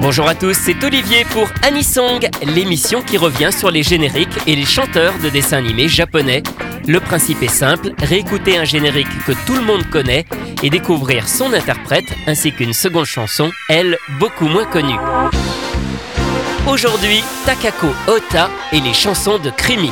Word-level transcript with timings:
Bonjour 0.00 0.26
à 0.26 0.34
tous, 0.34 0.54
c'est 0.54 0.82
Olivier 0.82 1.26
pour 1.26 1.46
Anisong, 1.62 2.26
l'émission 2.54 3.02
qui 3.02 3.18
revient 3.18 3.50
sur 3.52 3.70
les 3.70 3.82
génériques 3.82 4.38
et 4.46 4.56
les 4.56 4.64
chanteurs 4.64 5.12
de 5.22 5.28
dessins 5.28 5.58
animés 5.58 5.88
japonais. 5.88 6.42
Le 6.88 7.00
principe 7.00 7.42
est 7.42 7.48
simple, 7.48 7.92
réécouter 7.98 8.56
un 8.56 8.64
générique 8.64 9.24
que 9.26 9.32
tout 9.46 9.54
le 9.54 9.60
monde 9.60 9.84
connaît 9.90 10.24
et 10.62 10.70
découvrir 10.70 11.28
son 11.28 11.52
interprète 11.52 12.06
ainsi 12.26 12.50
qu'une 12.50 12.72
seconde 12.72 13.04
chanson, 13.04 13.52
elle, 13.68 13.98
beaucoup 14.18 14.48
moins 14.48 14.64
connue. 14.64 14.98
Aujourd'hui, 16.66 17.22
Takako 17.44 17.88
Ota 18.08 18.48
et 18.72 18.80
les 18.80 18.94
chansons 18.94 19.38
de 19.38 19.50
Krimi. 19.50 19.90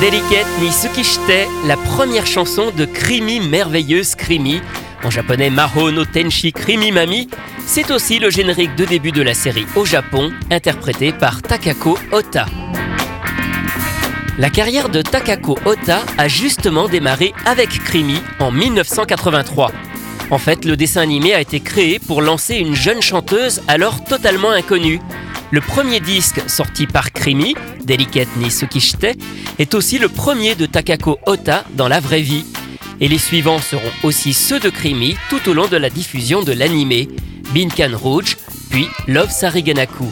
Delicate 0.00 0.46
ni 0.60 0.70
Tsukishite, 0.70 1.48
la 1.66 1.76
première 1.76 2.24
chanson 2.24 2.70
de 2.70 2.84
Krimi 2.84 3.40
merveilleuse 3.40 4.14
Krimi, 4.14 4.60
en 5.02 5.10
japonais 5.10 5.50
Maho 5.50 5.90
no 5.90 6.04
Tenshi 6.04 6.52
Krimi 6.52 6.92
Mami, 6.92 7.28
c'est 7.66 7.90
aussi 7.90 8.20
le 8.20 8.30
générique 8.30 8.76
de 8.76 8.84
début 8.84 9.10
de 9.10 9.22
la 9.22 9.34
série 9.34 9.66
au 9.74 9.84
Japon, 9.84 10.30
interprété 10.52 11.10
par 11.10 11.42
Takako 11.42 11.98
Ota. 12.12 12.46
La 14.38 14.50
carrière 14.50 14.88
de 14.88 15.02
Takako 15.02 15.58
Ota 15.64 16.04
a 16.16 16.28
justement 16.28 16.86
démarré 16.86 17.34
avec 17.44 17.70
Krimi 17.82 18.22
en 18.38 18.52
1983. 18.52 19.72
En 20.30 20.38
fait, 20.38 20.64
le 20.64 20.76
dessin 20.76 21.00
animé 21.00 21.34
a 21.34 21.40
été 21.40 21.58
créé 21.58 21.98
pour 21.98 22.22
lancer 22.22 22.54
une 22.54 22.76
jeune 22.76 23.02
chanteuse 23.02 23.62
alors 23.66 24.04
totalement 24.04 24.50
inconnue. 24.50 25.00
Le 25.50 25.62
premier 25.62 26.00
disque 26.00 26.42
sorti 26.46 26.86
par 26.86 27.10
Krimi, 27.10 27.54
Delicate 27.82 28.28
ni 28.36 28.50
Tsukishite, 28.50 29.18
est 29.58 29.74
aussi 29.74 29.98
le 29.98 30.10
premier 30.10 30.54
de 30.54 30.66
Takako 30.66 31.18
Ota 31.24 31.64
dans 31.72 31.88
la 31.88 32.00
vraie 32.00 32.20
vie. 32.20 32.44
Et 33.00 33.08
les 33.08 33.16
suivants 33.16 33.60
seront 33.60 33.90
aussi 34.02 34.34
ceux 34.34 34.60
de 34.60 34.68
Krimi 34.68 35.16
tout 35.30 35.48
au 35.48 35.54
long 35.54 35.66
de 35.66 35.78
la 35.78 35.88
diffusion 35.88 36.42
de 36.42 36.52
l'animé, 36.52 37.08
Binkan 37.54 37.96
Rouge, 37.96 38.36
puis 38.68 38.88
Love 39.06 39.30
Sariganaku. 39.30 40.04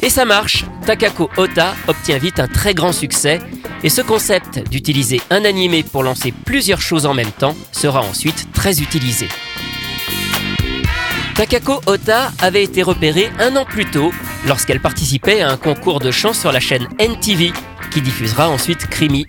Et 0.00 0.08
ça 0.08 0.24
marche, 0.24 0.64
Takako 0.86 1.28
Ota 1.36 1.74
obtient 1.86 2.16
vite 2.16 2.40
un 2.40 2.48
très 2.48 2.72
grand 2.72 2.92
succès, 2.92 3.40
et 3.84 3.90
ce 3.90 4.00
concept 4.00 4.66
d'utiliser 4.70 5.20
un 5.28 5.44
animé 5.44 5.82
pour 5.82 6.02
lancer 6.02 6.32
plusieurs 6.32 6.80
choses 6.80 7.04
en 7.04 7.12
même 7.12 7.32
temps 7.32 7.56
sera 7.72 8.00
ensuite 8.00 8.48
très 8.54 8.80
utilisé. 8.80 9.28
Takako 11.34 11.82
Ota 11.86 12.32
avait 12.40 12.64
été 12.64 12.82
repérée 12.82 13.30
un 13.38 13.56
an 13.56 13.66
plus 13.66 13.86
tôt 13.86 14.12
lorsqu'elle 14.46 14.80
participait 14.80 15.40
à 15.40 15.50
un 15.50 15.56
concours 15.56 16.00
de 16.00 16.10
chant 16.10 16.32
sur 16.32 16.52
la 16.52 16.60
chaîne 16.60 16.88
NTV 16.98 17.52
qui 17.90 18.00
diffusera 18.00 18.48
ensuite 18.48 18.86
Krimi. 18.86 19.26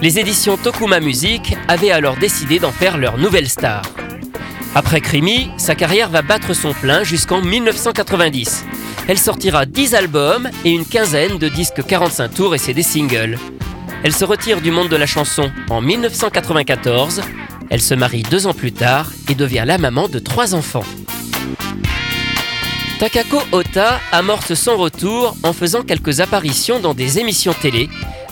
Les 0.00 0.18
éditions 0.18 0.56
Tokuma 0.56 1.00
Music 1.00 1.56
avaient 1.68 1.92
alors 1.92 2.16
décidé 2.16 2.58
d'en 2.58 2.72
faire 2.72 2.98
leur 2.98 3.18
nouvelle 3.18 3.48
star. 3.48 3.82
Après 4.74 5.00
Krimi, 5.00 5.50
sa 5.58 5.74
carrière 5.74 6.08
va 6.08 6.22
battre 6.22 6.54
son 6.54 6.72
plein 6.72 7.04
jusqu'en 7.04 7.42
1990. 7.42 8.64
Elle 9.08 9.18
sortira 9.18 9.66
10 9.66 9.94
albums 9.94 10.50
et 10.64 10.70
une 10.70 10.86
quinzaine 10.86 11.38
de 11.38 11.48
disques 11.48 11.84
45 11.86 12.28
tours 12.28 12.54
et 12.54 12.58
CD 12.58 12.82
singles. 12.82 13.38
Elle 14.02 14.14
se 14.14 14.24
retire 14.24 14.60
du 14.60 14.70
monde 14.70 14.88
de 14.88 14.96
la 14.96 15.06
chanson 15.06 15.52
en 15.70 15.80
1994. 15.80 17.22
Elle 17.70 17.80
se 17.80 17.94
marie 17.94 18.22
deux 18.22 18.46
ans 18.46 18.54
plus 18.54 18.72
tard 18.72 19.10
et 19.28 19.34
devient 19.34 19.64
la 19.66 19.78
maman 19.78 20.08
de 20.08 20.18
trois 20.18 20.54
enfants. 20.54 20.84
Takako 23.02 23.42
Ota 23.50 24.00
amorce 24.12 24.54
son 24.54 24.76
retour 24.76 25.34
en 25.42 25.52
faisant 25.52 25.82
quelques 25.82 26.20
apparitions 26.20 26.78
dans 26.78 26.94
des 26.94 27.18
émissions 27.18 27.52
télé, 27.52 27.88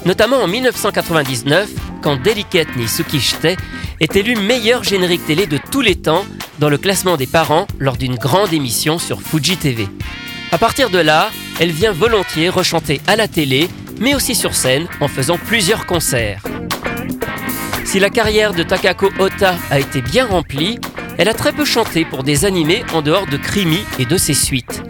notamment 0.06 0.36
en 0.36 0.46
1999 0.46 1.68
quand 2.04 2.22
Delicate 2.22 2.76
ni 2.76 2.86
Tsukishite 2.86 3.58
est 3.98 4.14
élu 4.14 4.36
meilleur 4.36 4.84
générique 4.84 5.26
télé 5.26 5.48
de 5.48 5.58
tous 5.72 5.80
les 5.80 5.96
temps 5.96 6.24
dans 6.60 6.68
le 6.68 6.78
classement 6.78 7.16
des 7.16 7.26
parents 7.26 7.66
lors 7.80 7.96
d'une 7.96 8.14
grande 8.14 8.52
émission 8.52 9.00
sur 9.00 9.20
Fuji 9.20 9.56
TV. 9.56 9.88
À 10.52 10.58
partir 10.58 10.88
de 10.88 10.98
là, 10.98 11.30
elle 11.58 11.72
vient 11.72 11.90
volontiers 11.90 12.48
rechanter 12.48 13.00
à 13.08 13.16
la 13.16 13.26
télé, 13.26 13.68
mais 13.98 14.14
aussi 14.14 14.36
sur 14.36 14.54
scène 14.54 14.86
en 15.00 15.08
faisant 15.08 15.36
plusieurs 15.36 15.84
concerts. 15.84 16.44
Si 17.84 17.98
la 17.98 18.08
carrière 18.08 18.54
de 18.54 18.62
Takako 18.62 19.08
Ota 19.18 19.56
a 19.68 19.80
été 19.80 20.00
bien 20.00 20.26
remplie, 20.26 20.78
elle 21.20 21.28
a 21.28 21.34
très 21.34 21.52
peu 21.52 21.66
chanté 21.66 22.06
pour 22.06 22.22
des 22.22 22.46
animés 22.46 22.82
en 22.94 23.02
dehors 23.02 23.26
de 23.26 23.36
Krimi 23.36 23.80
et 23.98 24.06
de 24.06 24.16
ses 24.16 24.32
suites. 24.32 24.82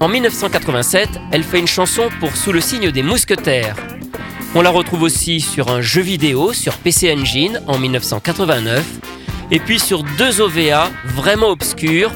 En 0.00 0.08
1987, 0.08 1.06
elle 1.32 1.42
fait 1.42 1.58
une 1.58 1.66
chanson 1.66 2.08
pour 2.18 2.34
Sous 2.34 2.50
le 2.50 2.62
signe 2.62 2.90
des 2.90 3.02
mousquetaires. 3.02 3.76
On 4.54 4.62
la 4.62 4.70
retrouve 4.70 5.02
aussi 5.02 5.42
sur 5.42 5.68
un 5.68 5.82
jeu 5.82 6.00
vidéo 6.00 6.54
sur 6.54 6.78
PC 6.78 7.12
Engine 7.12 7.60
en 7.66 7.76
1989, 7.76 8.86
et 9.50 9.60
puis 9.60 9.78
sur 9.78 10.02
deux 10.02 10.40
OVA 10.40 10.90
vraiment 11.04 11.48
obscures, 11.48 12.12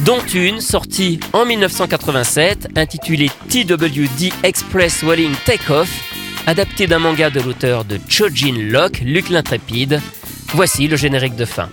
dont 0.00 0.18
une 0.34 0.60
sortie 0.60 1.20
en 1.32 1.44
1987 1.44 2.70
intitulée 2.76 3.30
TWD 3.48 4.32
Express 4.42 5.04
Welling 5.04 5.36
Takeoff, 5.44 5.88
adaptée 6.48 6.88
d'un 6.88 6.98
manga 6.98 7.30
de 7.30 7.38
l'auteur 7.38 7.84
de 7.84 8.00
Chojin 8.08 8.56
Locke, 8.58 8.98
Luc 9.04 9.28
l'Intrépide. 9.28 10.02
Voici 10.54 10.88
le 10.88 10.96
générique 10.96 11.36
de 11.36 11.44
fin. 11.44 11.68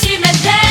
Si 0.00 0.18
me 0.18 0.30
dejas 0.42 0.65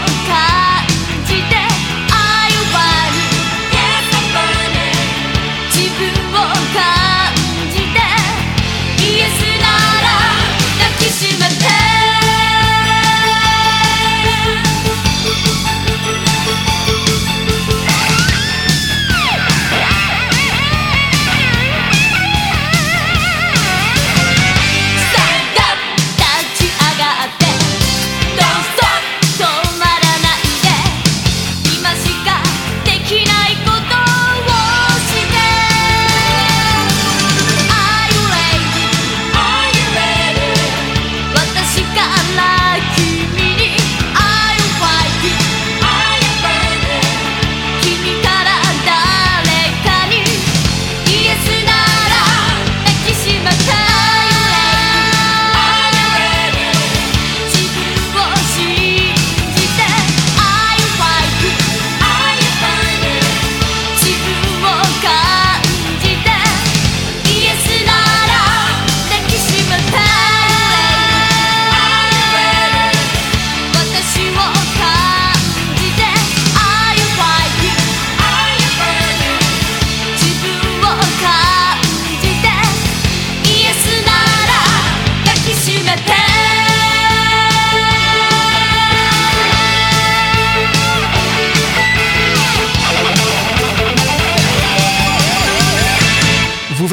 か 0.00 0.63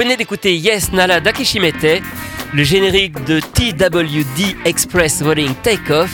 'Écoutez 0.09 0.55
Yes 0.57 0.91
Nala 0.93 1.19
Dakishimete, 1.19 2.01
le 2.53 2.63
générique 2.63 3.23
de 3.25 3.39
TWD 3.39 4.55
Express 4.65 5.21
Rolling 5.21 5.53
Takeoff, 5.61 6.09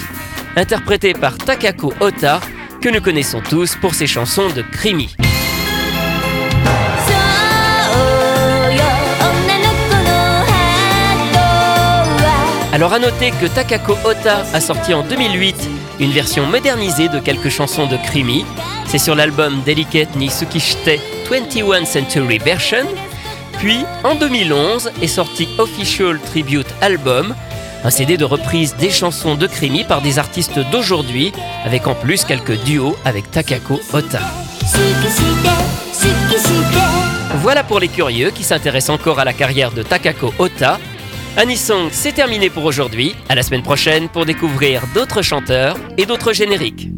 interprété 0.58 1.14
par 1.14 1.38
Takako 1.38 1.94
Ota, 2.02 2.42
que 2.82 2.90
nous 2.90 3.00
connaissons 3.00 3.42
tous 3.50 3.78
pour 3.78 3.96
ses 3.96 4.06
chansons 4.06 4.50
de 4.50 4.62
Krimi. 4.62 5.16
Alors 12.74 12.92
à 12.92 13.00
noter 13.00 13.32
que 13.40 13.46
Takako 13.46 13.96
Ota 14.04 14.46
a 14.54 14.60
sorti 14.60 14.94
en 14.94 15.04
2008 15.04 15.56
une 16.02 16.12
version 16.12 16.46
modernisée 16.46 17.08
de 17.08 17.20
quelques 17.20 17.50
chansons 17.50 17.88
de 17.88 17.96
Krimi. 17.96 18.44
C'est 18.86 18.98
sur 18.98 19.16
l'album 19.16 19.62
Delicate 19.66 20.14
ni 20.18 20.30
Tsukishite 20.30 21.00
21 21.30 21.86
Century 21.86 22.38
Version 22.38 22.86
Puis, 23.60 23.86
en 24.04 24.14
2011, 24.14 24.92
est 25.02 25.08
sorti 25.08 25.48
Official 25.58 26.20
Tribute 26.20 26.68
Album, 26.82 27.36
un 27.84 27.90
CD 27.90 28.16
de 28.16 28.24
reprise 28.24 28.76
des 28.76 28.92
chansons 28.92 29.36
de 29.36 29.48
Krimi 29.48 29.84
par 29.84 30.02
des 30.02 30.20
artistes 30.20 30.60
d'aujourd'hui, 30.72 31.32
avec 31.66 31.88
en 31.88 31.96
plus 31.96 32.24
quelques 32.24 32.62
duos 32.64 32.96
avec 33.04 33.32
Takako 33.32 33.80
Ota. 33.94 34.20
Voilà 37.42 37.64
pour 37.64 37.80
les 37.80 37.88
curieux 37.88 38.30
qui 38.30 38.44
s'intéressent 38.44 38.96
encore 38.96 39.20
à 39.20 39.26
la 39.26 39.34
carrière 39.34 39.72
de 39.72 39.82
Takako 39.82 40.34
Ota. 40.38 40.80
Anisong, 41.36 41.90
c'est 41.92 42.14
terminé 42.14 42.52
pour 42.52 42.66
aujourd'hui. 42.66 43.16
À 43.28 43.36
la 43.36 43.42
semaine 43.42 43.64
prochaine 43.64 44.08
pour 44.08 44.26
découvrir 44.26 44.84
d'autres 44.94 45.24
chanteurs 45.24 45.78
et 45.98 46.06
d'autres 46.06 46.34
génériques. 46.34 46.90